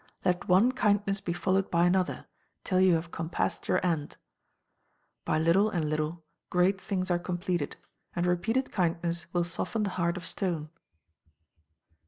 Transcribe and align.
Let 0.25 0.47
one 0.47 0.71
kindness 0.71 1.21
be 1.21 1.31
followed 1.31 1.69
by 1.69 1.85
another, 1.85 2.25
till 2.63 2.81
you 2.81 2.95
have 2.95 3.11
compassed 3.11 3.67
your 3.67 3.79
end. 3.85 4.17
By 5.25 5.37
little 5.37 5.69
and 5.69 5.87
little, 5.91 6.25
great 6.49 6.81
things 6.81 7.11
are 7.11 7.19
completed; 7.19 7.75
and 8.15 8.25
repeated 8.25 8.71
kindness 8.71 9.31
will 9.31 9.43
soften 9.43 9.83
the 9.83 9.91
heart 10.01 10.17
of 10.17 10.25
stone. 10.25 10.71